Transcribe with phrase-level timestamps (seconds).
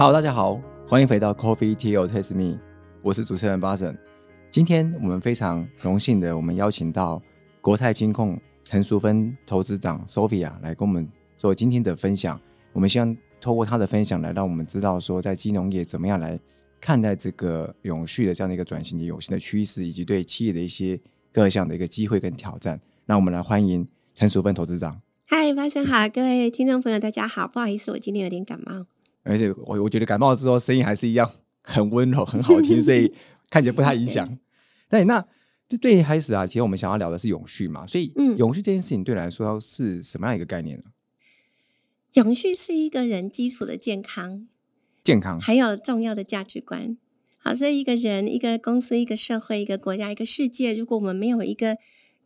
[0.00, 2.58] Hello，大家好，欢迎回到 Coffee Tea or Taste Me，
[3.02, 3.98] 我是主持人 b a s o n。
[4.50, 7.20] 今天我们非常荣幸的，我们邀请到
[7.60, 12.40] 国泰金控陈淑芬投资长 Sophia 来跟我们做今天的分享。
[12.72, 16.40] 我们希望透过她的分享，来让我们知道说，在金融业怎么样来
[16.80, 20.98] 看待这个永续的这样的一个转型的有新的趋势，以及对企业的一些
[21.30, 22.80] 各项的一个机会跟挑战。
[23.04, 24.98] 那我们来欢迎陈淑芬投资长。
[25.26, 28.86] 嗨，巴神好，各位听众朋友，大家好，不好意思，我今天有点感冒。
[29.30, 31.30] 而且我我觉得感冒之后声音还是一样
[31.62, 33.12] 很温柔很好听，所以
[33.48, 34.38] 看起来不太影响。
[34.88, 35.24] 但，那
[35.68, 40.84] 这对一开始啊，其实我们想要聊的是永续嘛，所以永续这件事情对你来说是什么样一个概念呢？
[42.14, 44.48] 永续是一个人基础的健康，
[45.04, 46.98] 健康还有重要的价值观。
[47.38, 51.78] 好，所以一个人、一个公司、一个社会、一个国家、一个世界，如果我们没有一个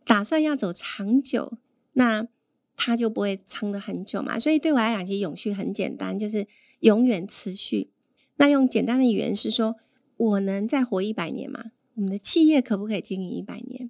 [0.03, 1.59] 打算要走长久，
[1.93, 2.27] 那
[2.75, 4.39] 它就不会撑得很久嘛。
[4.39, 6.47] 所以对我来讲，其实永续很简单，就是。
[6.81, 7.89] 永远持续。
[8.35, 9.75] 那用简单的语言是说，
[10.17, 11.71] 我能再活一百年吗？
[11.95, 13.89] 我们的企业可不可以经营一百年？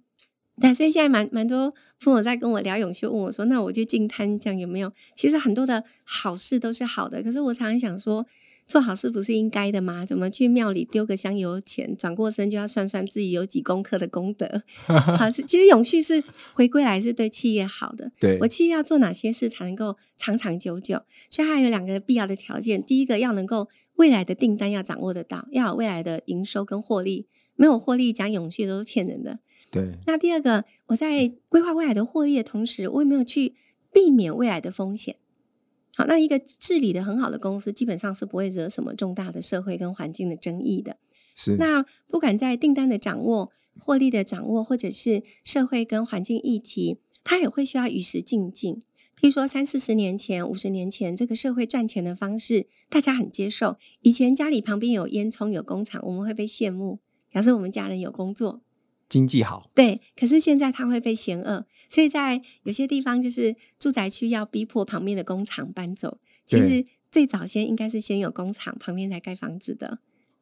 [0.62, 8.26] 但所以现在蛮蛮多朋友在跟我聊永续，问我说：“那我就进摊讲有没有？”其实很多的好事都是好的，可是我常常想说。
[8.68, 10.06] 做好事不是应该的吗？
[10.06, 14.64] 怎么去庙里丢个香油钱，转过身就要算算自己有几公克的功德？
[15.18, 18.12] 好，是其实永续是回归来是对企业好的。
[18.20, 21.04] 对我企业要做哪些事才能够长长久久？
[21.30, 27.28] 所以它有两个必要的条件：第一个要能够未来的订单要掌握得到，要有未来的营收跟获利。
[27.56, 29.40] 没有获利讲永续都是骗人的。
[29.72, 29.94] 对。
[30.08, 33.54] 那第二个，我在规划未来的获利的同时，我有没有去
[33.94, 35.16] 避免未来的风险？
[35.96, 40.98] 好，那一个治理的很好的公司，基本上是不会惹什么重大的社会跟环境的争议的。
[41.36, 41.56] 是。
[41.58, 48.84] 那不管在订单的掌握、获利的掌握，或者是社会跟环境议题，它也会需要与时俱进。
[49.18, 53.78] 譬如说，三四十年前、五十年前，这个社会赚钱的方式，大家很接受。
[54.02, 57.00] 以前家里旁边有烟囱、有工厂，我们会被羡慕，
[57.32, 58.62] 表示我们家人有工作。
[59.08, 66.18] 经济好，对，可是现在它会被嫌恶，所以在有些地方就是住宅区要逼迫旁边的工厂搬走。
[66.46, 70.00] 其实最早先应该是先有工厂，旁边才盖房子的。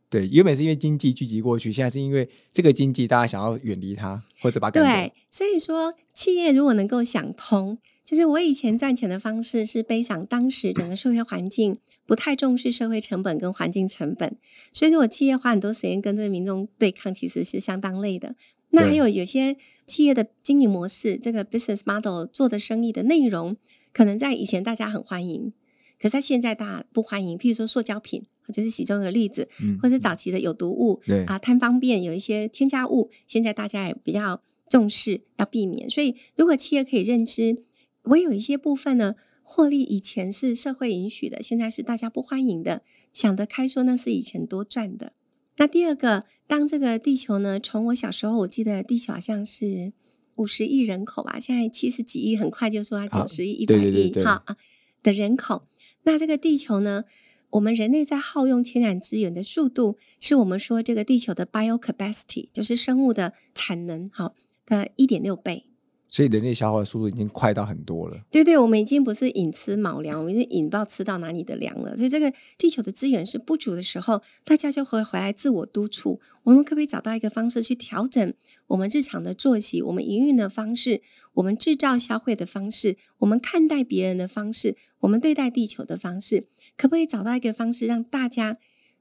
[0.09, 4.69] 对，原本是因为经济聚集过去，现在是因为这个经济大家想要远离它，或者把。
[4.69, 14.37] 对，所以说企业如果能够想通，就是我以前赚钱的方式是背上当时整个社会环境不太重视社会成本跟环境成本，
[14.71, 18.35] 所以如果企业花很多时间跟这个民众对抗，其实是相当累的。
[18.75, 23.55] 那还有有些企业的经营模式，这个 business model 做的生意的内容，
[23.93, 25.53] 可能在以前大家很欢迎，
[25.99, 27.37] 可在现在大家不欢迎。
[27.37, 29.47] 譬如说塑胶品，就是其中一个例子，
[29.81, 35.87] 或者早期的有毒物，啊，贪方便有一些添加物，现在大家也比较重视，要避免。
[35.87, 37.63] 所以，如果企业可以认知，
[38.05, 42.81] 我有一些部分呢，获利以前是社会允许的，现在是大家不欢迎的，
[43.13, 45.13] 想得开说那是以前多赚的。
[45.57, 49.93] 那第二个，当这个地球呢，从我小时候我记得地球好像是
[50.35, 54.57] 五十亿人口吧，现在七十几亿，很快就说它九十亿、一百亿哈啊
[55.03, 55.67] 的人口。
[56.03, 57.05] 那这个地球呢，
[57.51, 64.33] 我们人类在耗用天然资源的速度，是我们说这个地球的 bio capacity，就是生物的产能好
[64.65, 65.67] 的一点六倍。
[66.13, 68.23] 所以人类消化的速度已经快到很多了。
[68.29, 71.97] 对对，我们已经不是寅吃卯粮，我们是寅不知道吃到哪里的粮了。
[71.97, 76.21] 所以这个地球的资源是不足的时候，大家就会回来自我督促。
[76.43, 78.31] 我们可不可以找到一个方式去调整
[78.67, 81.01] 我们日常的作息、我们营运的方式、
[81.33, 86.45] 我们制造消费的方式、我们看待别人的方式、我们对待地球的方式？
[86.77, 88.59] 可不可以找到一个方式，让大家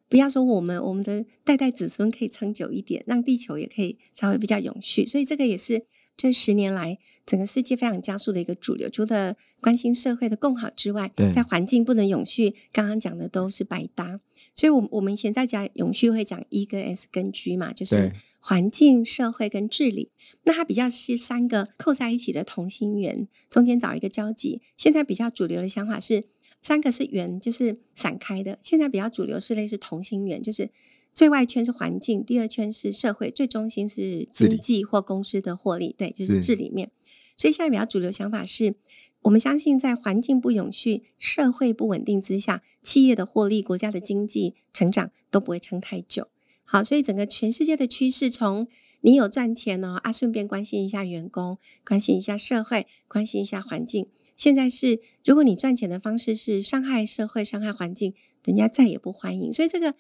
[0.09, 5.05] 不要说我们我们的代代子孙可以撑久一点，让地球也可以稍微比较永续？
[5.05, 5.85] 所以这个也是。
[6.17, 14.21] 这十年来，整个世界非常加速的一个主流，除了关心社会的共好之外，在环境不能永续，刚刚讲的都是白搭。
[14.55, 20.11] 所以，我我们以前在讲永续会讲 E 跟 S 跟 G 嘛，就是环境、社会跟治理。
[20.45, 24.61] 那它比较是三个扣在一起的同心圆，中间找一个交集。
[24.77, 26.25] 现在比较主流的想法是
[26.61, 28.59] 三个是圆，就是散开的。
[28.61, 30.71] 现在比较主流是类似同心圆，就是。
[31.15, 35.95] 最外圈是环境，第二圈是社会，最中心是经济或公司的获利。
[35.99, 36.91] 对，就是治理面。
[37.37, 38.75] 所以现在比较主流想法是，
[39.23, 46.29] 我们相信在环境不永续、社会不稳定之下，企业的获利、国家的经济成长都不会撑太久。
[46.65, 48.67] 好，所以整个全世界的趋势，从
[49.03, 54.07] 你有赚钱哦啊，顺便关心一下员工，关心一下社会，关心一下环境。
[54.35, 59.53] 现在是，如果你赚钱的方式是伤害社会、伤害环境，人家再也不欢迎。
[59.53, 59.95] 所以这个。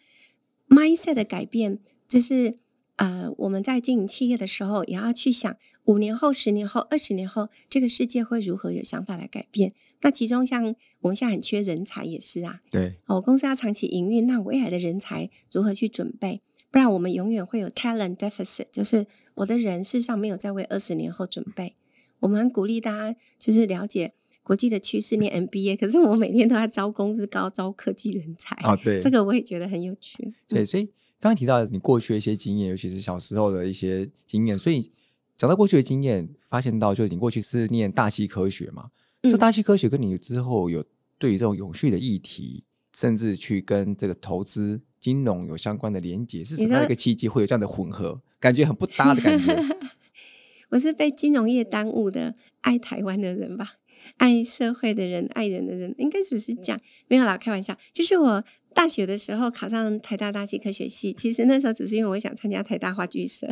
[0.72, 1.78] Mindset 的改变，
[2.08, 2.56] 就是
[2.96, 5.54] 呃，我们在经营企业的时候，也要去想
[5.84, 9.74] 五年后、十年后、二十年后，这个世界会如何有想法来改变。
[10.00, 12.60] 那其中像我们现在很缺人才，也是啊。
[12.70, 16.40] 对，我公司要长期营运，那未来的人才如何去准备？
[16.70, 21.76] 不然我们永远会有 talent deficit，就是我的人事实上没有在为二十年后准备。
[22.20, 28.77] 我们鼓励大家就是了解国际的趋势，念 MBA，可是我每天都在招工资高、招科技人才啊。
[28.77, 30.35] 对，这个我也觉得很有趣。
[30.49, 30.89] 对，所以。
[31.23, 34.91] 刚刚提到你过去的一些经验，尤其是小时候的一些经验，所以
[35.37, 38.91] 讲到过去的经验，发现到就你过去是念大气科学嘛？
[39.31, 40.85] 这大气科学跟你之后有
[41.21, 48.21] 对于这种永续的议题，甚至去跟这个投资金融有相关的连接，是什么样一个契机会有这样的混合？
[48.41, 49.56] 感觉很不搭的感觉。
[50.71, 53.75] 我是被金融业耽误的爱台湾的人吧？
[54.22, 56.78] 爱社会的人，爱人的人，应该只是讲
[57.08, 58.44] 没有啦，开玩笑，就是我。
[58.74, 63.46] 大学的时候考上台大大气科学系，其实那时候只是因为我想参加台大话剧社，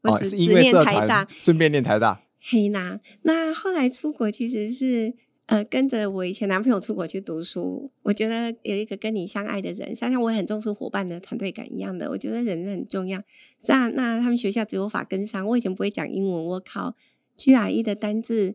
[0.00, 2.22] 我只只念台大，顺便念台大。
[2.40, 5.12] 嘿呐，那后来出国其实是
[5.44, 13.22] 呃跟着我以前男朋友出国去读书，我觉得有一个跟你相爱的人，像像我很重视伙伴的团队感一样的，我觉得人很重要。
[13.66, 16.96] 那那他们学校只有法跟商，我以前不会讲英文，我考
[17.36, 18.54] GRE 的单字，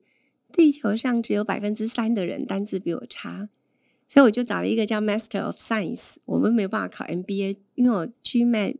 [0.53, 3.49] 地球上只有百分之三的人单字比我差。
[4.07, 8.77] 所以我就找了一个叫 Master of Science，我们没有办法考 MBA，因为我 GMAT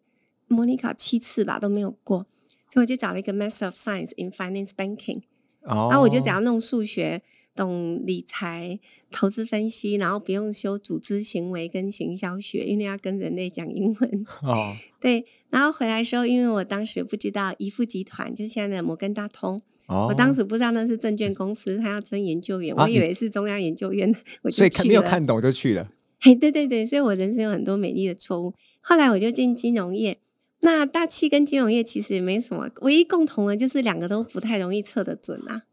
[0.47, 2.25] 模拟考七次吧都没有过，
[2.73, 5.21] 所以我就找了一个 Master of Science in Finance Banking，
[5.61, 7.21] 然后我就只要弄数学、
[7.55, 8.79] 懂理财、
[9.11, 14.25] 投资分析，然后不用修组织行为跟行销学，因为要跟人类讲英文。
[14.41, 19.61] 哦，对，然后回来时候，因为我当时不知道怡富集团就是现在的摩根大通。
[19.89, 24.87] 我当时不知道那是证券公司，他要争研究员，我以为是中央研究院， 我就去了。
[24.87, 25.89] 没有看懂就去了。
[26.21, 28.53] 嘿，对对对，所以我人生有很多美丽的错误。
[28.81, 30.19] 后来我就进金融业，
[30.61, 35.63] 那大气跟金融业其实也没什么，唯一共同的就是两个都不太容易测得准啊。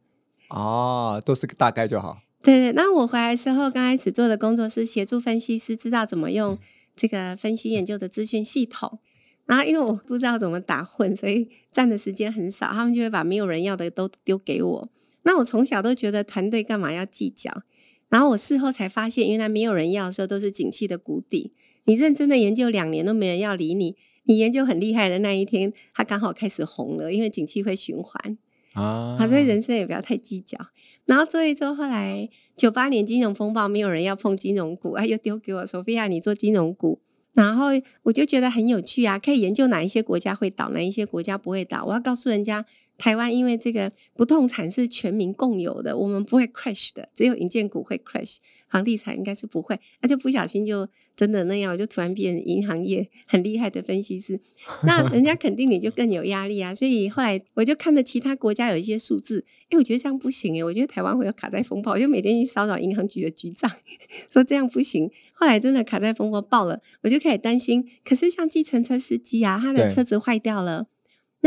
[0.49, 2.21] 哦，都是个大概就好。
[2.43, 6.57] 对对，那我回来之后，刚开始做的工作是协助分析师知道怎么用
[6.95, 9.01] 这个分析研究的资讯系统。
[9.47, 14.89] 然后因为我不知道怎么打混，所以占的时间很少，他们就会把没有人要的都丢给我。
[15.23, 17.63] 那我从小都觉得团队干嘛要计较？
[18.09, 21.53] 然后我事后才发现，原来没有人要的时候都是景气的谷底。
[21.85, 28.39] 你认真的研究两年都没人要理你，你研究很厉害的那一天，它刚好开始红了，因为景气会循环
[28.75, 29.25] 啊。
[29.27, 30.59] 所以人生也不要太计较。
[31.05, 37.01] 然后做一做，后来九八年金融风暴，没有人要碰金融股，啊，又丢给我索：“菲亚，你做金融股。”
[37.37, 37.67] 然后
[38.05, 41.85] 我就觉得很有趣啊，可以研究哪一些国家会倒，哪一些国家不会倒。
[41.85, 42.65] 我要告诉人家，
[42.99, 48.39] 台湾因为这个不动产是全民共有的，我们不会 crash 的，只有银建股会 crash。
[48.69, 54.39] 房地产应该是不会，那就不小心就真的那样，我就突然变银行业很厉害的分析师，
[54.85, 56.75] 那人家肯定你就更有压力啊。
[56.75, 63.71] 所以后来我就看着其他国家有一些数字，哎，我觉得这样不行哎，我觉得台湾会有卡在风暴，我就每天去骚扰银行局的局长，
[64.29, 65.09] 说这样不行。
[65.33, 67.89] 后来真的卡在风暴爆了，我就开始担心。
[68.05, 70.89] 可是像计程车司机啊，他的车子坏掉了，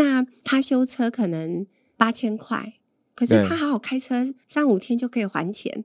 [0.02, 1.68] 那他修车可能
[1.98, 2.74] 八千块，
[3.14, 5.84] 可是他好好开车三五天就可以还钱。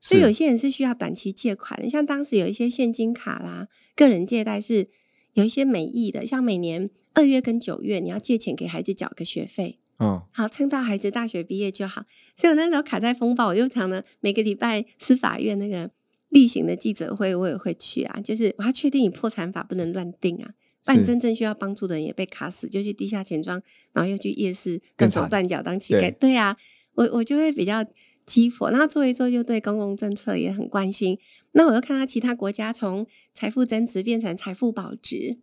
[0.00, 3.66] 所以有些人是需要短期借款的，像当时有一些现金卡啦、
[3.96, 4.88] 个人借贷是
[5.32, 12.04] 有一些美意的，像每年二月跟九月你要借钱给孩子缴个学费，嗯，好撑到孩子大学毕业就好。
[12.36, 15.90] 所以我那时候卡在风暴，我又常呢每个礼拜司法院那个
[16.28, 20.52] 例行的记者会我也会去啊，就是我要确定你破产法不能乱定啊，
[20.86, 23.60] 办真正需要帮助的人也被卡死，就去地下钱庄，
[23.92, 26.56] 然后又去夜市断手断脚当乞丐，对啊，
[26.94, 27.84] 我我就会比较。
[28.26, 31.16] 激活，那做一做就对公共政策也很关心。
[31.52, 35.38] 那我又看到其他国家从财富增值变成财富保值，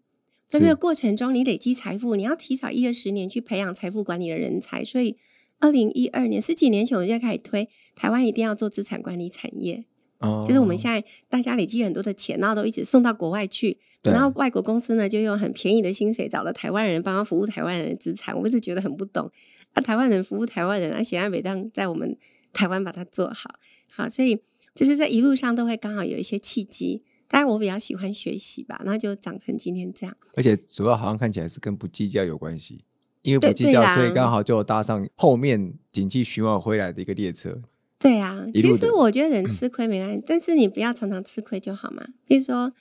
[0.49, 4.83] 在这个过程中，你累积财富，你要提早一二十年去培养财富管理的人才。
[4.83, 5.15] 所以，
[5.59, 9.85] 二零一二年十几年前我就开始推台湾一定要做资产管理产业。
[10.23, 18.35] 哦，就是我们现在大家累积很多的钱，然后都一直送到国外去，然后外国公司呢就用很便宜的薪水找了台湾人帮他服务台湾人的资产。
[18.35, 19.31] 我一直觉得很不懂，
[19.73, 22.17] 啊，台湾人服务台湾人，啊，显然每当在我们。
[22.55, 23.55] 台湾把它做好，
[23.89, 24.39] 好，所以
[24.75, 27.01] 就是在一路上都会刚好有一些契机。
[27.27, 30.15] 当然，我比较喜欢学习吧，然后就长成今天这样。
[30.35, 32.83] 而且主要好像看起来是跟不计较有关系，
[33.23, 37.59] 因为不计较，所以刚好就搭上后面景气循环回来的一个列车。
[38.03, 42.05] 对啊，其实我觉得人吃亏没关系，但是你不要常常吃亏就好嘛。
[42.27, 42.71] 比如说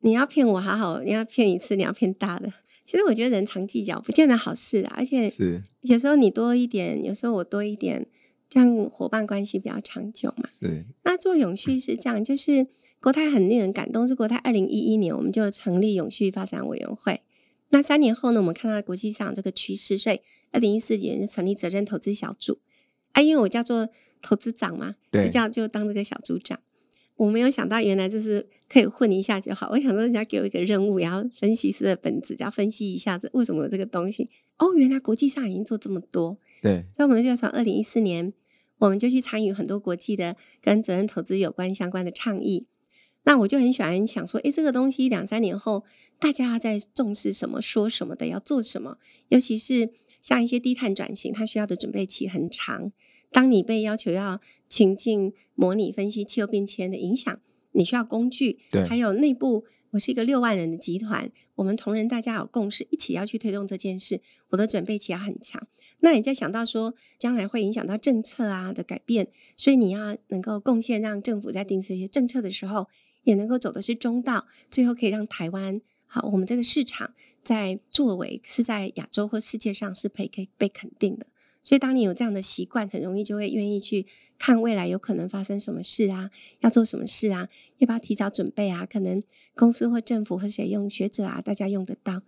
[0.00, 2.52] 你要骗我，好好，你要骗一次，你要骗大的。
[2.84, 8.06] 其实我觉得人常计较不见得好事啊，而且是有时候你多一点，有时候我多一点。
[8.48, 10.46] 这样伙伴关系比较长久嘛？
[10.50, 10.84] 是。
[11.04, 12.66] 那做永续是这样，就是
[13.00, 17.22] 国泰很令人感动，是国泰二零一一年我们就成立永续发展委员会。
[17.70, 20.20] 那三年后呢，我们看到国际上这个趋势，所以
[20.50, 22.58] 二零一四年就成立责任投资小组
[23.12, 23.88] 啊，因为我叫做
[24.22, 26.58] 投资长嘛，就叫就当这个小组长。
[27.16, 29.68] 我没有想到，原来就是可以混一下就好。
[29.70, 34.30] 我想说，人家给我一个任务，然后分析师的本子，要分析一下这为什么有这个东西。
[34.56, 36.86] 哦，原来国际上已经做这么多，对。
[36.92, 38.32] 所以我们就从二零一四年，
[38.78, 42.66] 我们就去参与很多国际的跟责任投资有关相关的倡议。
[43.24, 45.84] 那我就很喜欢想说，诶，这个东西两三年后，
[46.18, 48.98] 大家在重视什么、说什么的，要做什么？
[49.28, 52.90] 尤其是像一些低碳转型，它需要的准备期很长。
[53.32, 57.40] 当你被要求要情境模拟分析气候变迁的影响，
[57.72, 64.20] 你需要工具，对，还有内部，我是一个六万人的集团，我们同仁大家有共识，一起要去推动这件事，
[64.50, 65.66] 我的准备期要很强。
[66.00, 72.88] 那你在想到说将来会影响到政策啊的改变，所以你要能够贡献，让政府在定这些政策的时候，
[73.24, 81.26] 也能够走的是中道，最后可以让台湾好，我们这个市场在作为是在亚洲或世界上是可以可以被肯定的。
[81.64, 88.84] 所以，当你有这样的习惯，很容易就会愿意去看未来有可能发生什么事啊，要做什么事啊，要不要提早准备啊？
[88.84, 89.22] 可能
[89.54, 92.22] 公司或政府或谁用学者啊，大家用得到，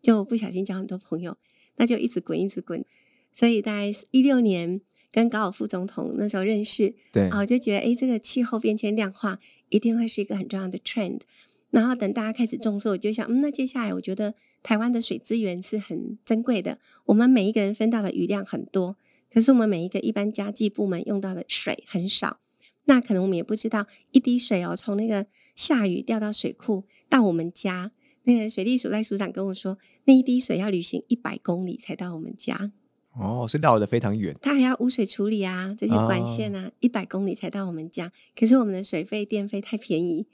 [0.00, 1.36] 就不小心交很多朋友，
[1.76, 2.84] 那就一直滚，一直滚。
[3.32, 11.22] 所以，在一六年跟高尔副总统那时候认识，对啊，我就觉得哎，这个气候变迁量化一定会是一个很重要的 trend。
[11.70, 18.96] 然后等大家开始重视，我就想，嗯，那接下来我觉得台湾的水资源是很珍贵的，我们每一个人分到的雨量很多，
[19.32, 22.40] 可是我们每一个一般家计部门用到的水很少，
[22.86, 27.92] 那可能我们也不知道一滴水哦，从那个下雨掉到水库到我们家，
[28.24, 32.72] 那个水利署赖署长跟我说，那一滴水要旅行一百公里才到我们家，
[33.12, 40.26] 哦，是绕的非常远，它还要污水处理啊，这些管线啊，一百公里才到我们家，可是我们的水费电费太便宜。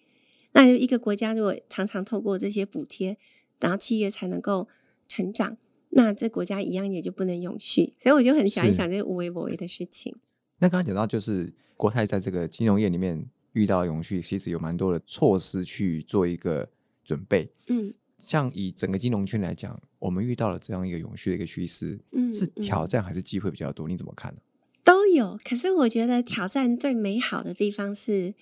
[0.55, 3.17] 那一个国家如果常常透过这些补贴，
[3.63, 4.69] 然后企业才能够
[5.09, 5.57] 成长，
[5.91, 7.95] 那这国家一样也就不能永续。
[7.97, 10.15] 所以我就很想一想这些无为不为的事情。
[10.59, 16.69] 那刚刚讲到，就是国泰在这个金融业里面遇到永续，其实有蛮多的措施去做一个
[17.05, 17.51] 准备。
[17.69, 23.89] 嗯，像以整个金融圈来讲，我们遇到了这样一个永续的一个趋势，嗯，是挑战还是机会比较多？
[23.89, 24.41] 你怎么看呢？
[24.85, 28.35] 都有，可是我觉得挑战最美好的地方是。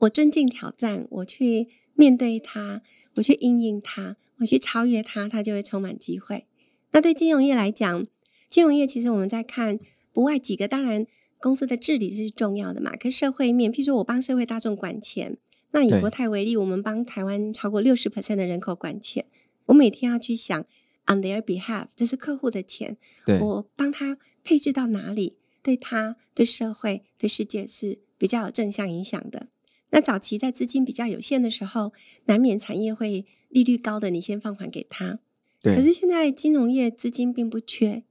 [0.00, 2.82] 我尊敬挑战，我去面对它，
[3.14, 6.46] 我去应应它，我去超越它，它就会充满机会。
[6.92, 8.06] 那对金融业来讲，
[8.48, 9.78] 金融业其实我们在看
[10.12, 11.06] 不外几个，当然
[11.38, 12.96] 公司的治理是重要的嘛。
[12.96, 15.36] 可社会面，譬如说我帮社会大众管钱，
[15.72, 19.26] 那以国泰为例，我们帮台湾超过六十 percent 的人口管钱，
[19.66, 20.58] 我每天要去想
[21.06, 22.96] on their behalf，这是客户的钱，
[23.40, 29.48] 我帮他配置到哪里，对他、对社会、对世界是比较有正向影响的。
[29.96, 31.94] 那早期在资金比较有限的时候，
[32.26, 35.20] 难免产业会利率高的，你先放款给他。
[35.62, 35.74] 对。
[35.74, 38.04] 可是现在金融业资金并不缺，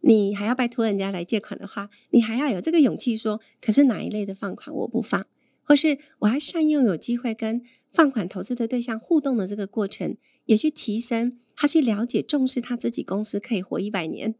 [0.00, 5.26] 你还要拜托人家来借款的话，你还要有这个勇气说，可是哪一类的放款我不放，
[5.62, 7.60] 或是我还善用有机会跟
[7.92, 10.16] 放款投资的对象互动的这个过程，
[10.46, 14.34] 也去提升他去了解重视他自己公司可以活一百年，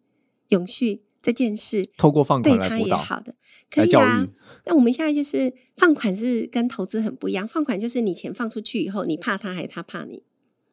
[0.48, 1.02] 永续。
[1.22, 3.34] 这件事透过放款来辅导，好的，
[3.68, 4.28] 可以啊。
[4.66, 10.22] 那我们现在就是放款是跟投资很不一样，放款就是你钱放出去以后，你怕他还是他怕你？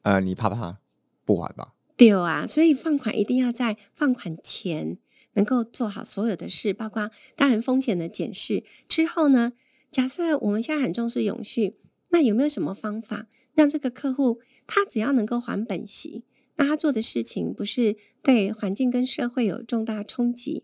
[0.01, 0.79] 呃，你怕怕
[1.23, 1.75] 不还吧？
[1.95, 4.97] 对啊，所以放款一定要在放款前
[5.33, 9.53] 能够做好所有的事，包括当然风险的检视之后呢。
[9.91, 11.77] 假设我们现在很重视永续，
[12.09, 16.23] 那有没有什么方法让这个客户他只要能够还本息？
[16.55, 20.63] 那他做的事情不是对环境跟社会有重大冲击，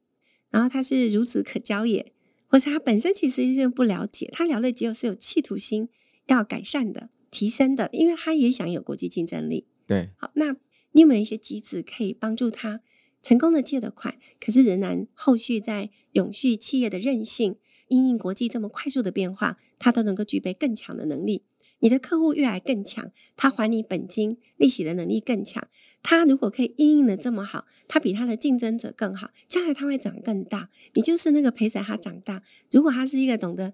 [0.49, 2.11] 然后他是孺子可教也，
[2.49, 5.87] 或是他本身其实是不了解，他聊的只有是有企图心
[6.25, 9.67] 要改善的、提升的，因为他也想有国际竞争力。
[9.85, 10.57] 对，好，那
[10.91, 12.81] 你有没有一些机制可以帮助他
[13.21, 21.43] 成功的借得款，可是仍然后续在永续企业的韧性、因应国际这么快速的变化，他都能够具备更强的能力？
[21.81, 25.67] 你的客户越来更强，他还你本金利息的能力更强。
[26.01, 30.69] 他如果可以应用的这么好，他比他的竞争者更好，将来他会长更大。
[30.93, 32.41] 你就是那个陪着他长大。
[32.71, 33.73] 如果他是一个懂得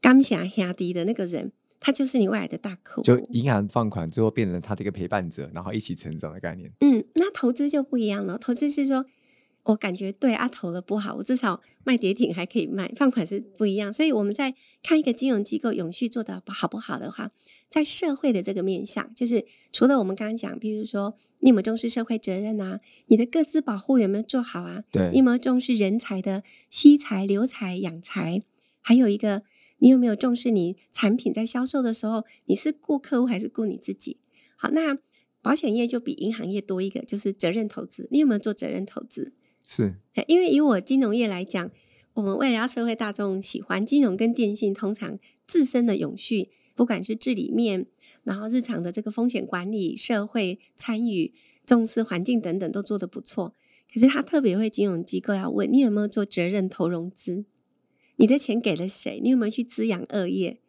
[0.00, 3.02] 刚下下低的那个人，他就是你未来的大客户。
[3.02, 6.70] 就银行放款，最后变成他的一个陪伴者，然后一起成长的概念。
[6.80, 8.38] 嗯，那投资就不一样了。
[8.38, 9.06] 投资是说。
[9.64, 13.92] 我感觉对阿投了不好，我至少卖跌停还可以卖，放款是不一样。
[13.92, 17.30] 所以我们在看一个金融机构永续做的好不好的话，
[17.68, 22.80] 在社会的这个面向，就是除了我们刚刚讲，比如说你有没有重视社会责任啊？
[23.06, 24.82] 你的各自保护有没有做好啊？
[24.90, 28.42] 对，你有没有重视人才的吸财、留才、养才？
[28.80, 29.42] 还有一个，
[29.78, 34.16] 你有没有重视你产品在销售的时候，你是顾客户还是顾你自己？
[34.56, 34.98] 好，那
[35.42, 38.08] 保险业就比银行业多一个，就是责任投资。
[38.10, 39.32] 你有没有做责任投资？
[39.62, 39.94] 是，
[40.26, 41.70] 因为以我金融业来讲，
[42.14, 47.86] 我们为了要社会大众喜欢金融跟电信，通常自身的永续，不管是治理面，
[48.24, 51.32] 然后日常的这个风险管理、社会参与、
[51.64, 53.54] 重视环境等等，都做得不错。
[53.92, 57.44] 可是他特别会金融机构要问你有没有做责任投融资？
[58.16, 59.20] 你的钱给了谁？
[59.22, 60.60] 你有没有去滋养恶业？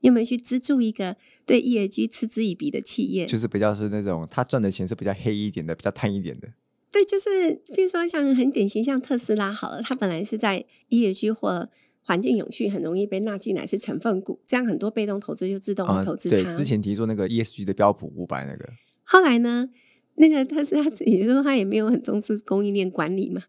[0.00, 3.26] 你有没有去资助一个对 ESG 嗤之以鼻的企业？
[3.26, 6.52] 就是比较是那种他赚的钱是比较黑一点的，比较贪一点的。
[6.90, 11.68] 对，就是比如说像很典型，像特斯拉好了，它本来是在 ESG 或
[12.02, 16.36] 环境永续很容易被纳进来是成分股，这样很多被动投资就自动会投资它。
[16.42, 18.66] 对，之前提出那个 ESG 的标普五百那个，
[19.04, 19.68] 后来呢，
[20.14, 23.42] 那个特斯拉自己说他也没有很重视供应链管理嘛。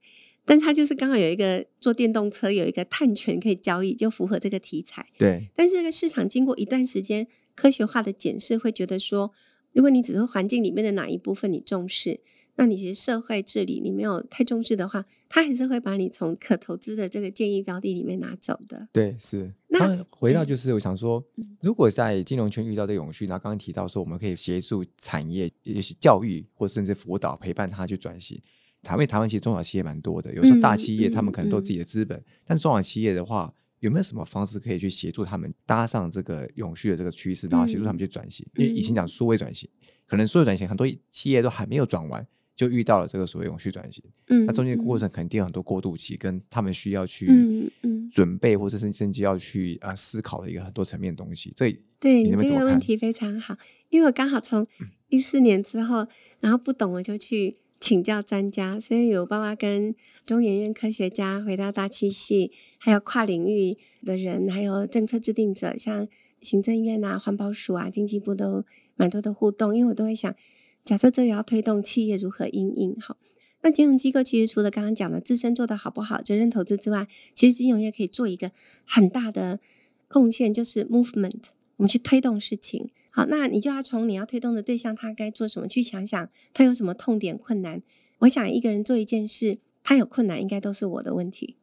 [0.46, 5.06] 但他就是刚好有一个做电动车有一个碳权可以交易，就符合这个题材。
[5.16, 5.48] 对。
[5.56, 9.32] 但是这个市场经过一段时间科学化的检视，会觉得说，
[9.74, 12.22] 如果你只是环境里面的哪一部分你重视，
[12.60, 18.90] 那你其实社会治理你没有太重视的话，他还是会把你从可投资的这个建议标的里面拿走的。
[18.92, 19.54] 对，是。
[19.70, 21.24] 那回到就是我想说，
[21.62, 28.38] 如果在金融圈遇到的永续，那刚刚提到说，我们可以协助产业，也许教育或甚至辅导陪伴他去转型。
[28.84, 38.46] 台湾台湾其实中小企业蛮多的，有时候大企业他们可能都有自己的资本，但是中小企业的话，有没有什么方式可以去协助他们搭上这个永续的这个趋势，然后协助他们去转型？
[38.56, 39.70] 因为以前讲数位转型，
[40.06, 42.28] 可能数位转型很多企业都还没有转完，
[42.60, 44.04] 就遇到了这个所谓永续转型。
[44.28, 47.72] 嗯，那中间过程肯定有很多过渡期，跟他们需要去
[48.12, 51.54] 准备，或者是甚至要去啊思考的一个很多层面东西。
[51.56, 53.56] 这对你这个问题非常好，
[53.88, 54.68] 因为我刚好从
[55.08, 56.06] 一四年之后，
[56.42, 57.56] 然后不懂我就去。
[57.82, 66.06] 请教专家，所以有爸爸跟中研院科学家回到大气系，还有跨领域的人，还有政策制定者，像
[66.42, 68.66] 行政院啊、环保署啊、经济部都
[68.98, 69.74] 蛮多的互动。
[69.74, 70.36] 因为我都会想，
[70.84, 73.18] 假设这个要推动企业如何应应好，
[73.62, 78.52] 那金融机构其实除了刚刚讲的自身做的好不好、责任投资之外，其实金融业可以做一个
[78.86, 79.60] 很大的
[80.08, 82.90] 贡献，就是 movement，我们去推动事情。
[83.12, 87.82] 好，那你就要从你要推动的对象他该做什么去想想，他有什么痛点困难。
[88.20, 91.58] 我想一个人做一件事，他有困难，应该都是我的问题。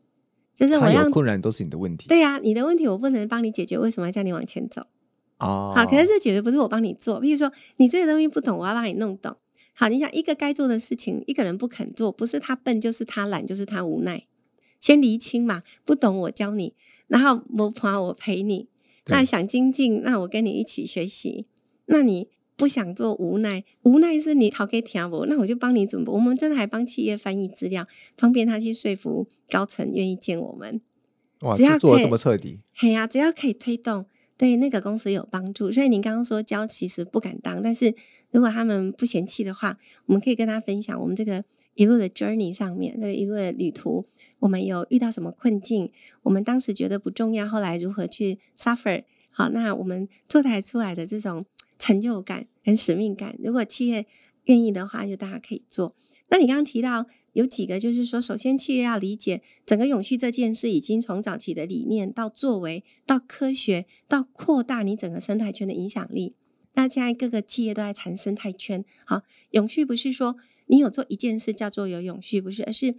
[0.55, 2.09] 就是我有困难都是你的问题。
[2.09, 4.87] 对呀，你的问题我不能帮你解决，为什么要叫你往前走？
[5.38, 7.20] 哦，好，可是这解决不是我帮你做。
[7.20, 9.37] 比如说你这个东西不懂，我要帮你弄懂。
[9.75, 14.27] 好，你想一个该做的事情，一个人不肯做，不是他笨，就是他懒，就是他无奈。
[14.81, 16.75] 先厘清嘛，不懂我教你，
[17.09, 18.68] 然后摸爬我陪你。
[19.07, 21.46] 那想精进，那我跟你一起学习。
[21.87, 25.27] 那你不想做，无奈，无奈是你讨给听我？
[25.27, 26.11] 那我就帮你准备。
[26.11, 30.81] 我们真的还帮企业翻译资料，方便他去说服高层愿意见我们。
[31.42, 35.70] 哇，只要做的这么彻底，嘿呀，只要可以推动，对那个公司有帮助。
[35.70, 37.94] 所以您刚刚说教其实不敢当，但是
[38.31, 41.44] 如果他们不嫌弃的话，我们可以跟他分享我们这个
[41.75, 44.07] 一路的 journey 上面，这一路的旅途，
[44.40, 45.90] 我们有遇到什么困境，
[46.22, 49.05] 我们当时觉得不重要，后来如何去 suffer。
[49.31, 51.44] 好，那我们做台出来的这种
[51.79, 54.07] 成就感跟使命感，如果企业
[54.44, 55.94] 愿意的话，就大家可以做。
[56.29, 66.35] 那你刚刚提到有几个，就是说，首先企业要理解整个永续这件事，已经从早期的理念到作为，到科学，到扩大你整个生态圈的影响力。
[66.72, 68.83] 那现在各个企业都在谈生态圈。
[69.05, 70.37] 好，永续不是说
[70.68, 72.94] 你有做一件事叫做有永续，不是，而是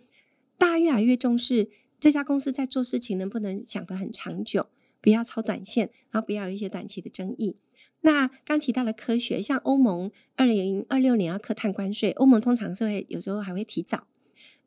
[0.60, 4.68] 大家越来越重视这家公司在做事情能不能想得很长久。
[5.02, 7.56] 不要超短线，然后不要有一些短期的争议。
[8.02, 14.06] 那刚提到了科学，像欧盟二零二六年要课碳关税，欧盟通常是会有时候还会提早。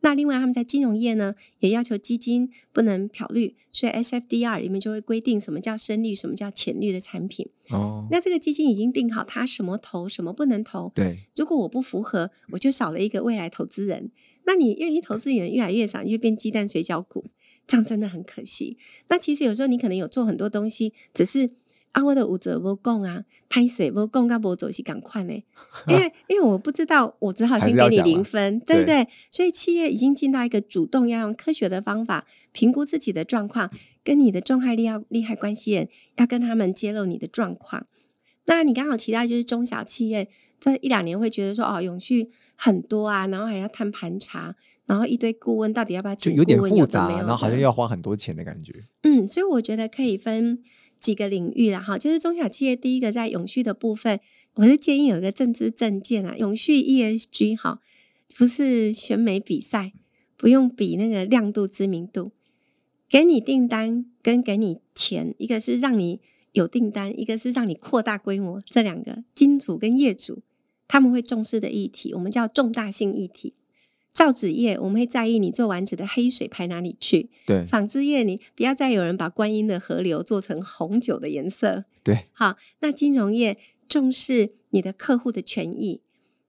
[0.00, 7.48] 那另外他们在金融业呢，也要求基金不能漂绿，所以 SFDR 里面就会规定什么叫深绿，什么叫浅绿的产品。
[7.70, 10.90] 哦，那这个基金已经定好，它什么投，什么不能投。
[10.94, 14.10] 对，如果我不符合，我就少了一个未来投资人。
[14.44, 17.26] 那你愿意投资的人越来越少，你就变鸡蛋水饺股。
[17.66, 18.76] 这样真的很可惜。
[19.08, 21.48] 那其实有时候你可能有做很多东西，只是
[21.92, 25.32] 啊，我的五折不供啊，拍谁不供啊，不走是赶快呢？
[25.88, 29.08] 因为 因为我不知道，我只好先给你零分，对不对？
[29.30, 33.70] 所以企业已经进到一个主动要用科学的方法评估自己的状况，
[34.04, 37.86] 跟你的重害利要利害关系人要跟他们揭露你的状况。
[38.46, 44.54] 那你刚好提到就是中小企业这一两年会觉得说哦，永续很多啊，然后还要摊盘查。
[44.86, 48.74] 然后一堆顾问到底要不要就有点复杂，然后好像要花很多钱的感觉。
[49.04, 50.64] 嗯，所以我觉得可以分
[51.00, 54.20] 几个领域啦，哈，就是中小企业第一个在永续的部分，
[54.54, 57.80] 我是建议有一个政治证件啊，永续 ESG 哈，
[58.36, 59.92] 不是选美比赛，
[60.36, 62.32] 不用比那个亮度知名度，
[63.08, 66.20] 给你订单跟给你钱，一个是让你
[66.52, 70.42] 有订单，一个是让你扩大规模，这两个金主跟业主。
[70.86, 73.54] 他们会重视的议题，我们叫重大性议题。
[74.12, 77.30] 造纸业，我们会在意你做完纸的黑水排哪里去。
[77.46, 81.84] 对纺织业，你不要再有人把观音的河流做成红酒的颜色。
[82.02, 83.56] 对，好，那金融业
[83.88, 86.00] 重视你的客户的权益。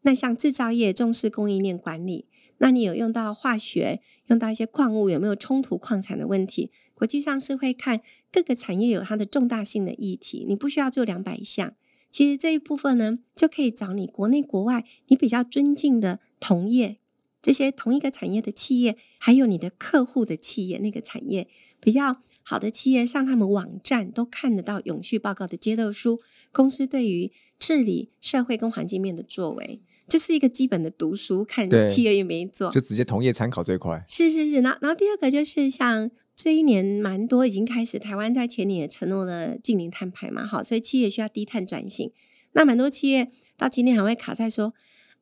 [0.01, 2.25] 那像制造业重视供应链管理。
[2.57, 6.69] 那你有用到化学，用到一些矿物有没有冲突矿产的问题？
[6.93, 11.73] 国际上是会看各个产业有它的重大性的议题，你不需要做两百项。
[12.11, 16.97] 其实这一部分呢，就可以找你国内国外你比较尊敬的同业。
[17.41, 21.47] 这些同一个产业的企业，还有你的客户的企业，那个产业
[21.79, 34.03] 比较好的企业，上他们网站都看得到永续报告的揭露书，公司对于治理社会跟环境面的作为，这是一个基本的读书，看企业有没有做，就直接同业参考最快。
[34.07, 42.11] 是是是，然后然后第二个就是像这一年蛮多已经开始，台湾在前年也承诺了近零碳排嘛，好，所以企业需要低碳转型，
[42.53, 44.73] 那蛮多企业到今天还会卡在说。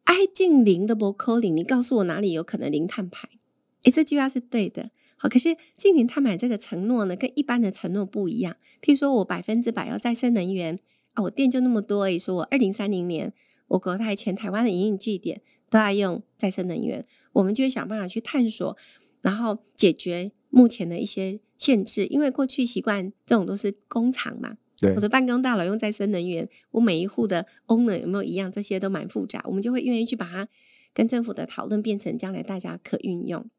[0.10, 3.30] 挨近零的不扣零，你告诉我哪里有可能零碳排？
[3.84, 4.89] 诶，这句话是对的。
[5.17, 8.56] 好，可是近零碳排这个承诺呢，跟一般的承诺不一样。
[8.82, 10.80] 譬如说我百分之百要再生能源
[11.13, 13.32] 啊，我电就那么多，而已，说我二零三零年
[13.67, 18.76] 我国台全台湾的营运据点都要用再生能源，我们就会想办法去探索，
[19.22, 22.08] 然后解决目前的一些限制。
[22.08, 24.58] 因为过去习惯这种都是工厂嘛。
[24.96, 28.52] 我的办公大楼用再生能源，我每一户的 owner 有没有一样？
[28.52, 30.48] 这些都蛮复杂，我们就会愿意去把它
[30.94, 33.50] 跟政府的讨论变成将来大家可运用。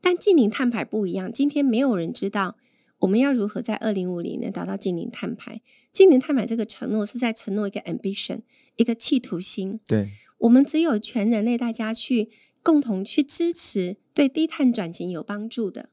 [0.00, 2.56] 但近零碳排不一样，今天没有人知道
[3.00, 5.60] 我们要如何在二零五零年达到近零碳排。
[5.92, 8.40] 近零碳排这个承诺是在承诺一个 ambition，
[8.76, 9.80] 一个企图心。
[9.86, 12.30] 对，我们只有全人类大家去
[12.62, 15.90] 共同去支持，对低碳转型有帮助的，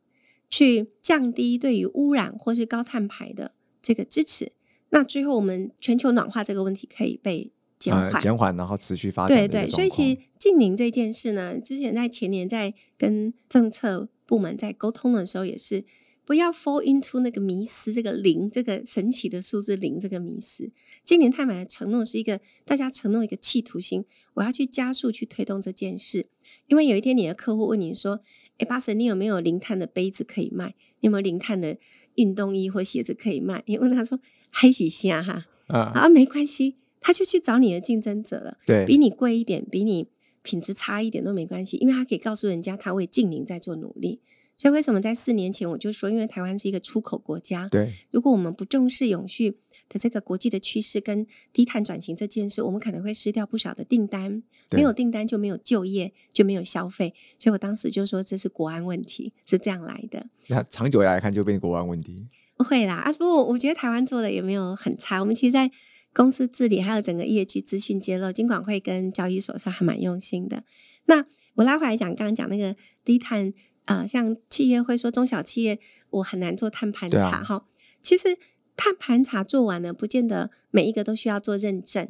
[0.50, 3.52] 去降低对于污染或是高碳排的。
[3.86, 4.52] 这个支持，
[4.90, 9.38] 那最后我们全球暖化这个问题可以被减缓，减缓，然后持续发展。
[9.38, 15.86] 对对，所以其实近零这件事呢，之前在前年在跟政策部门在沟通的时候，也是
[16.26, 20.72] 不要 fall into 那个迷思，这个零这个神奇的数字零这个迷思。
[21.04, 26.26] 今年太满的承诺是一个大家承诺一个企图心，我要去加速去推动这件事，
[26.66, 28.22] 因为有一天你的客户问你说
[28.58, 30.74] ：“哎，巴神，你有没有零碳的杯子可以卖？
[31.02, 31.78] 你有没有零碳的？”
[32.16, 35.46] 运动衣或鞋子可以卖，你问他说还是虾哈？
[35.68, 40.08] 啊，没关系，他就去找你的竞争者了，对，比你贵一点，比你
[40.42, 44.20] 品质差一点都没关系，因为他可以告诉人家他为近邻在做努力。
[44.58, 49.58] 所以为什么在四年前我就说，因为台湾是一个出口国家，对，如果我们不重视永续。
[49.90, 54.44] 的这个国际的趋势跟低碳转型这件事，我们可能会失掉不少的订单。
[54.72, 57.14] 没有订单就没有就业，就没有消费。
[57.38, 60.26] 所以我当时就说这是国安问题，是这样来的。
[60.48, 62.28] 那长久来看就变国安问题？
[62.58, 65.20] 不会啦，啊，不我觉得台湾做的也没有很差。
[65.20, 65.70] 我们其实，在
[66.14, 70.64] 公司治理还有整个业绩资讯揭露，金管会跟交易所是还蛮用心的。
[71.06, 77.68] 那我拉回来讲，刚刚讲那个低碳啊，像企业会说中小企业我很难做碳盘查哈，
[78.02, 78.36] 其实。
[78.76, 82.08] 碳盘查做完了，不见得每一个都需要做认证。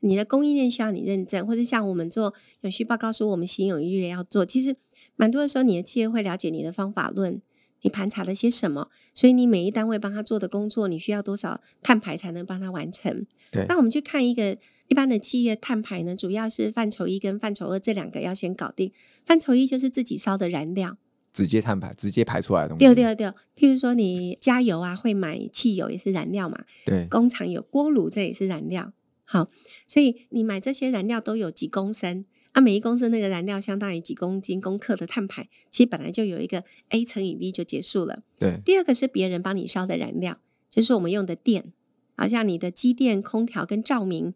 [0.00, 4.44] 你的供应链需要你认证，或者像我们做永续报告书，我们心有余力要做。
[4.44, 4.76] 其实
[5.16, 7.40] 蛮多的时候，你的企业会了解你的方法论，
[7.80, 13.24] 你盘查了些什么，所以你每一单位帮他做的工作，你需要多少碳排才能帮他完成？
[13.50, 13.64] 对。
[13.66, 18.92] 那我们去看一个一般的企业碳排呢，主要是范畴一跟范畴二这两个要先搞定。
[19.24, 20.98] 范畴一就是自己烧的燃料。
[21.34, 22.84] 直接碳排，直接排出来的东西。
[22.86, 26.64] 对对对，譬如说你加油啊，会买汽油也是燃料嘛。
[26.86, 28.92] 对，工厂有锅炉，这也是燃料。
[29.24, 29.50] 好，
[29.88, 32.60] 所以你买这些燃料都有几公升啊？
[32.60, 38.22] 每一公升那个燃料相当于几公斤、公克的碳排，其实本来就有一个 A 乘以 B 就结束了。
[38.38, 38.60] 对。
[38.64, 40.38] 第二个是别人帮你烧的燃料，
[40.70, 41.72] 就是我们用的电，
[42.16, 44.34] 好像你的机电、空调跟照明，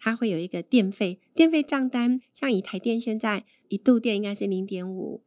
[0.00, 5.20] 它会有一个电费，电费账单，像以台电现在一度电应该是零点五。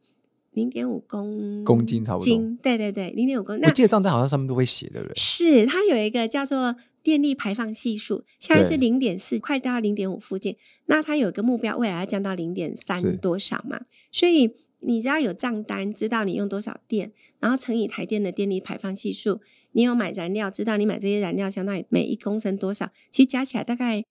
[0.52, 3.58] 零点五公公斤差不多，对对对，零点五公。
[3.58, 5.14] 我记得账单好像上面都会写，对不对？
[5.16, 10.56] 是它有一个叫做电力排放系数，现在是零点四，快到零点五附近。
[10.86, 13.80] 那它有一个目标，未来要降到零点三多少嘛？
[14.10, 19.40] 所以你只要有账单，知道你用多少电，然后乘以台电的电力排放系数，
[19.72, 24.02] 你有买燃料，知道你买这些燃料相当于每一公升多少，其实加起来大概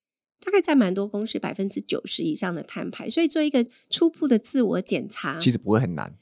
[0.43, 3.07] 大概占蛮多公司百分之九十以上的碳排。
[3.07, 6.15] 所以做一个初步的自我检查，其实不会很难。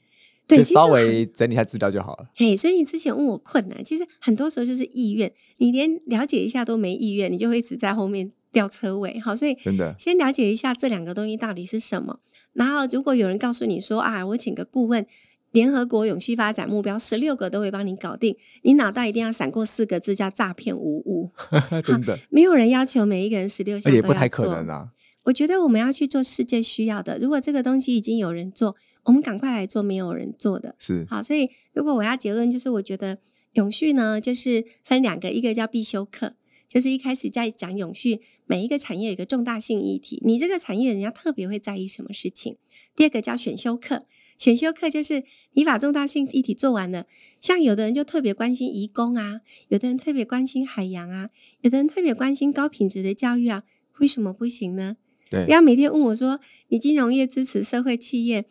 [0.58, 2.28] 就稍微整理一下资料就好了。
[2.36, 9.18] 嘿，所以你之前问我困难，其实很多时候就是意愿，你连了解一下都没意愿，你就会一直在后面吊车尾。
[9.20, 12.20] 好，所以真的先了解一下这两个东西到底是什么。
[12.52, 15.06] 然后，如果有人告诉你说啊，我请个顾问，
[15.52, 21.30] 联合国永续发展目标十六个都会帮你搞定，你脑袋一定要闪过四个字叫诈骗无误。
[21.84, 24.88] 真的，没有人要求每一个人十六项，也不太可能啊。
[25.24, 27.18] 我觉得我们要去做世界需要的。
[27.18, 30.74] 如果这个东西已经有人做，我们赶快来做没有人做的。
[30.78, 33.18] 是好，所以如果我要结论，就是我觉得
[33.54, 36.34] 永续呢，就是分两个，一个叫必修课，
[36.68, 42.56] 就是一开始在讲永续，每一个产业有一个重大性议题，你这个产业人家特别会在意什么事情。
[42.94, 47.06] 第二个叫选修课，选修课就是你把重大性议题做完了，
[47.40, 51.30] 像有的人就特别关心移工啊，有的人特别关心海洋啊，
[51.62, 53.64] 有的人特别关心高品质的教育啊，
[53.98, 54.96] 为什么不行呢？
[55.30, 58.46] 对不要每天问我说，你金融业支持社会企业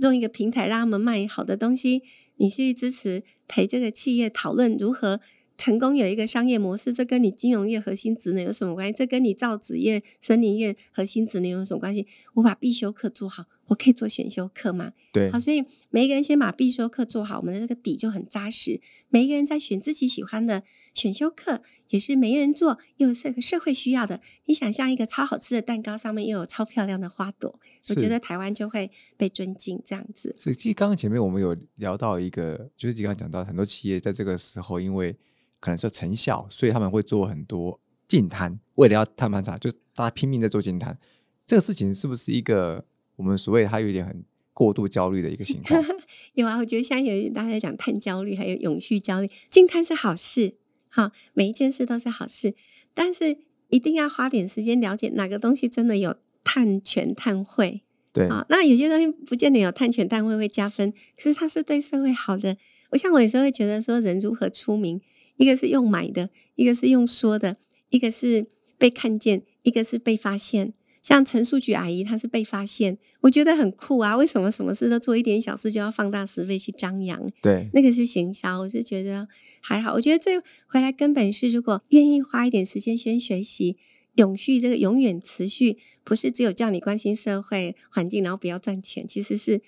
[0.00, 2.02] 用一个平台让他们卖好的东西，
[2.36, 5.20] 你去支持陪这个企业讨论如何
[5.58, 8.92] 成功有一个商业模式，这跟你金融业核心职能有什么关系？
[8.92, 12.06] 这跟你造纸业、森林业核心职能有什么关系？
[12.34, 14.92] 我把必修课做好，我可以做选修课吗？
[15.12, 18.80] 对好，所以每一个人先把必修课做好，我们的这个底就很扎实。
[19.08, 20.62] 每一个人在选自己喜欢的
[20.94, 24.20] 选修课，也是没人做，又是个社会需要的。
[24.46, 29.80] 你想象一个超好吃的蛋糕，上面又有超漂亮的花朵，我是觉得台湾就会被尊敬。
[29.84, 35.14] 这样子，是，其实刚刚前面我们有聊到一个，就是你刚刚讲到很多企业在这个时候，因为
[35.62, 40.98] 可能是成效，所以他们会做很多净摊，为了要碳盘查，就大家拼命在做净摊。
[41.46, 45.80] 这个事情是不是一个我们所谓它有一点很过度焦虑的一个情况？
[46.34, 50.56] 有啊，我觉得现在有大家在讲碳焦虑，还有永续焦虑，净摊是好事，
[50.88, 52.54] 好，每一件事都是好事，
[52.92, 57.82] 但是一定要花点时间了解哪个东西真的有碳权碳汇。
[58.12, 62.56] 对，啊，那有些东西不见得有碳权碳会会加分，可是它是对社会好的。
[62.90, 65.00] 我像我有时候会觉得说，人如何出名，
[65.42, 67.56] 一个是用买的，一个是用说的，
[67.90, 68.46] 一个是
[68.78, 70.72] 被看见，一个是被发现。
[71.02, 74.16] 像陈淑菊阿姨，她是被发现，我觉得很酷啊！
[74.16, 77.28] 为什么什么事都做一点小事就要放大十倍去张扬？
[77.42, 79.26] 对，那个是行销，我是觉得
[79.60, 79.94] 还好。
[79.94, 83.76] 我觉得最回来根本是，如果愿意花一点时间先学习
[84.14, 89.60] 永续，这个永远持续，不是只有叫你关心社会环境，然后不要赚钱，其实是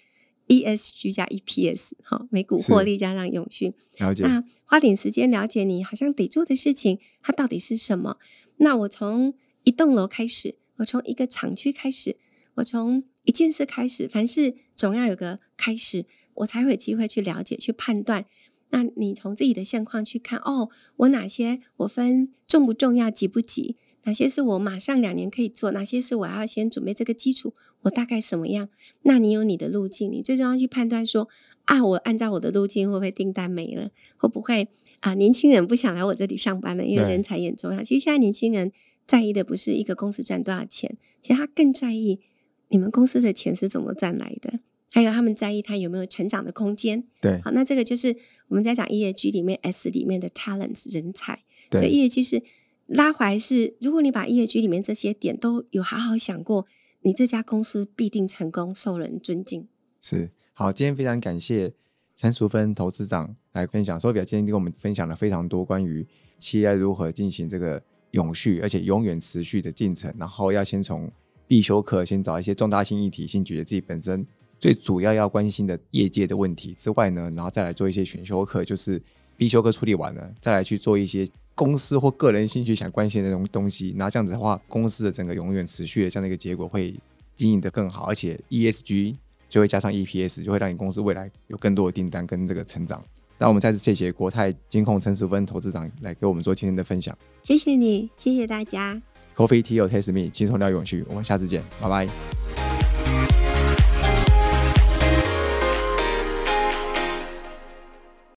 [0.49, 3.75] ESG 加 EPS，好，每股获利加上永续。
[3.99, 8.19] 了解，那花点时间了解你好像得做的事情，它到底是什么？
[8.59, 12.17] 那我从一栋楼开始，我从一个厂区开始，
[12.57, 16.05] 我从一件事开始，凡事总要有个开始，
[16.35, 18.27] 我才会有机会去了解、去判断。
[18.71, 23.77] 那你从自己的现况去看，哦，我哪些我分重不重要、急不急？
[24.05, 25.71] 哪些是我马上两年可以做？
[25.73, 27.55] 哪些是我要先准备这个基础？
[27.83, 28.69] 我大概什么样？
[29.03, 31.29] 那你有你的路径，你最重要去判断说
[31.65, 33.91] 啊，我按照我的路径会不会订单没了？
[34.17, 34.69] 会不会
[35.01, 35.15] 啊？
[35.15, 37.83] 年轻人不想来我这里上班了，因为人才也很重要。
[37.83, 38.73] 其实现在年轻人
[39.07, 42.21] 在意的不是一个公司赚多少钱，其实他更在意
[42.69, 47.05] 你们公司的钱是怎么赚来的，还有他们在意他有没有成长的空间。
[47.21, 48.17] 对，好，那这个就是
[48.49, 52.43] 我们在讲 EAG 里面 S 里面的 talents 人才，所以对，ESG 是
[52.87, 56.67] 拉怀是，如果你把 ESG 里面这些点都有好好想过，
[57.01, 59.67] 你这家公司必定成功，受人尊敬。
[60.01, 60.71] 是好。
[60.73, 61.73] 今天非常感谢
[62.15, 66.07] 陈淑芬投资长来分享，Sophia 今天跟我们分享了非常多关于
[66.39, 71.11] 企业如何进行这个永续而且永远持续的进程，然后要先从
[71.47, 74.27] 必修课先找一些重大性议题，先解决自己本身
[74.59, 79.03] 最主要要关心的业界的问题之外呢，然后再来做一些选修课，就是
[79.37, 83.95] 必修课处理完了，再来去做一些公司或个人兴趣想关心的东东西。
[83.97, 86.95] 那这样子的话，公司的整个永远持续的这样的一个结果会
[87.35, 89.17] 经营的更好，而且 ESG
[89.49, 93.03] 就会加上 EPS，就会让你公司未来有更多的订单跟这个成长。
[93.39, 97.17] 那我们再次谢谢国泰金控陈淑芬投资长来给我们做今天的分享。
[97.43, 99.01] 谢谢你，谢谢大家。
[99.37, 102.94] Coffee Tea or Taste Me，轻松聊永续，我们下次见，拜拜。